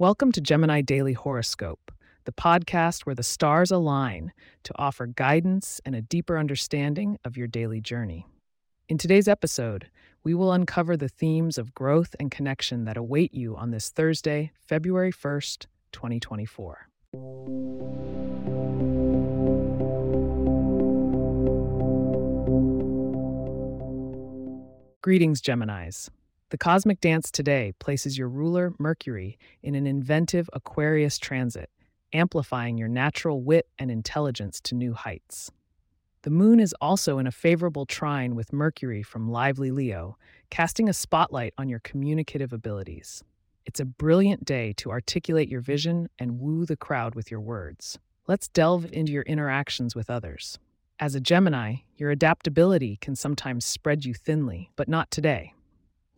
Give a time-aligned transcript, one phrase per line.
[0.00, 1.90] Welcome to Gemini Daily Horoscope,
[2.24, 4.32] the podcast where the stars align
[4.62, 8.24] to offer guidance and a deeper understanding of your daily journey.
[8.88, 9.90] In today's episode,
[10.22, 14.52] we will uncover the themes of growth and connection that await you on this Thursday,
[14.68, 16.86] February 1st, 2024.
[25.02, 26.08] Greetings, Geminis.
[26.50, 31.68] The cosmic dance today places your ruler, Mercury, in an inventive Aquarius transit,
[32.14, 35.50] amplifying your natural wit and intelligence to new heights.
[36.22, 40.16] The moon is also in a favorable trine with Mercury from lively Leo,
[40.48, 43.22] casting a spotlight on your communicative abilities.
[43.66, 47.98] It's a brilliant day to articulate your vision and woo the crowd with your words.
[48.26, 50.58] Let's delve into your interactions with others.
[50.98, 55.52] As a Gemini, your adaptability can sometimes spread you thinly, but not today.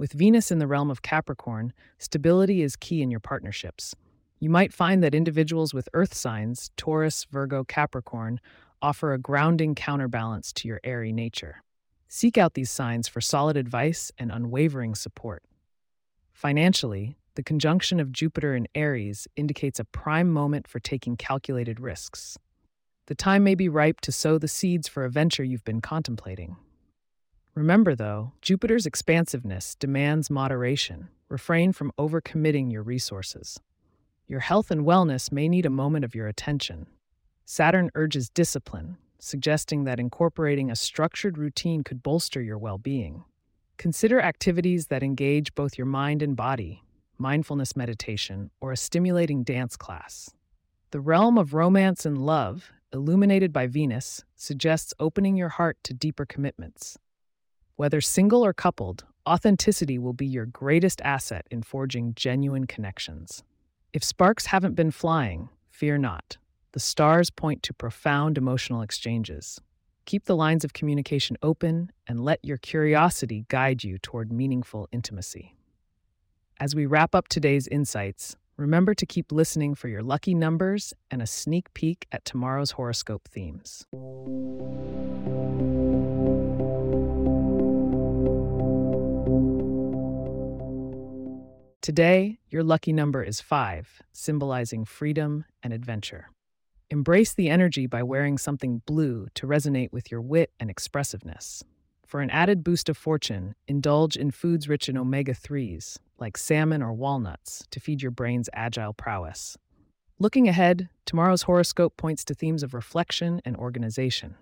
[0.00, 3.94] With Venus in the realm of Capricorn, stability is key in your partnerships.
[4.38, 8.40] You might find that individuals with earth signs, Taurus, Virgo, Capricorn,
[8.80, 11.62] offer a grounding counterbalance to your airy nature.
[12.08, 15.42] Seek out these signs for solid advice and unwavering support.
[16.32, 22.38] Financially, the conjunction of Jupiter and Aries indicates a prime moment for taking calculated risks.
[23.04, 26.56] The time may be ripe to sow the seeds for a venture you've been contemplating.
[27.60, 31.08] Remember, though, Jupiter's expansiveness demands moderation.
[31.28, 33.60] Refrain from overcommitting your resources.
[34.26, 36.86] Your health and wellness may need a moment of your attention.
[37.44, 43.24] Saturn urges discipline, suggesting that incorporating a structured routine could bolster your well being.
[43.76, 46.82] Consider activities that engage both your mind and body,
[47.18, 50.30] mindfulness meditation, or a stimulating dance class.
[50.92, 56.26] The realm of romance and love illuminated by Venus, suggests opening your heart to deeper
[56.26, 56.98] commitments.
[57.80, 63.42] Whether single or coupled, authenticity will be your greatest asset in forging genuine connections.
[63.94, 66.36] If sparks haven't been flying, fear not.
[66.72, 69.62] The stars point to profound emotional exchanges.
[70.04, 75.56] Keep the lines of communication open and let your curiosity guide you toward meaningful intimacy.
[76.60, 81.22] As we wrap up today's insights, Remember to keep listening for your lucky numbers and
[81.22, 83.86] a sneak peek at tomorrow's horoscope themes.
[91.82, 96.28] Today, your lucky number is 5, symbolizing freedom and adventure.
[96.90, 101.64] Embrace the energy by wearing something blue to resonate with your wit and expressiveness.
[102.06, 106.82] For an added boost of fortune, indulge in foods rich in omega 3s, like salmon
[106.82, 109.56] or walnuts, to feed your brain's agile prowess.
[110.18, 114.34] Looking ahead, tomorrow's horoscope points to themes of reflection and organization.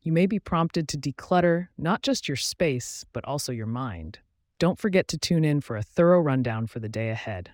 [0.00, 4.20] You may be prompted to declutter not just your space, but also your mind.
[4.58, 7.50] Don't forget to tune in for a thorough rundown for the day ahead.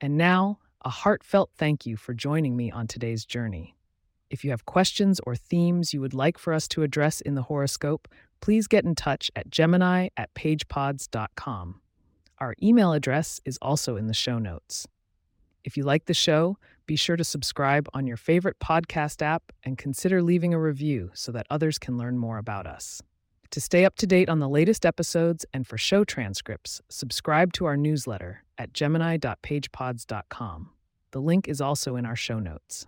[0.00, 3.74] And now, a heartfelt thank you for joining me on today's journey.
[4.30, 7.42] If you have questions or themes you would like for us to address in the
[7.42, 8.06] horoscope,
[8.40, 11.80] please get in touch at gemini at pagepods.com.
[12.38, 14.86] Our email address is also in the show notes.
[15.64, 19.76] If you like the show, be sure to subscribe on your favorite podcast app and
[19.76, 23.02] consider leaving a review so that others can learn more about us.
[23.52, 27.64] To stay up to date on the latest episodes and for show transcripts, subscribe to
[27.64, 30.70] our newsletter at gemini.pagepods.com.
[31.12, 32.86] The link is also in our show notes.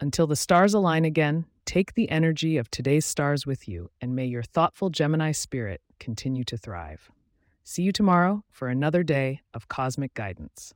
[0.00, 4.24] Until the stars align again, take the energy of today's stars with you, and may
[4.24, 7.10] your thoughtful Gemini spirit continue to thrive.
[7.62, 10.72] See you tomorrow for another day of cosmic guidance.